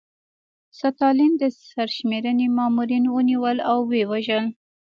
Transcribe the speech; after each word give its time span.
ستالین 0.79 1.33
د 1.41 1.43
سرشمېرنې 1.71 2.47
مامورین 2.57 3.03
ونیول 3.09 3.57
او 3.71 3.77
ووژل. 3.91 4.45